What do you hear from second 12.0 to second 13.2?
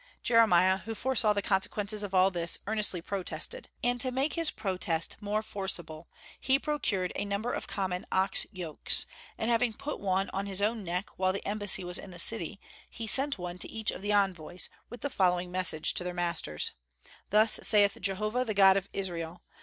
the city, he